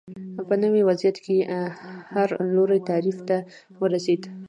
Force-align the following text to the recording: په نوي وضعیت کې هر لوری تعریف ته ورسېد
په 0.47 0.53
نوي 0.63 0.81
وضعیت 0.89 1.17
کې 1.25 1.37
هر 2.13 2.29
لوری 2.55 2.79
تعریف 2.89 3.17
ته 3.27 3.37
ورسېد 3.81 4.21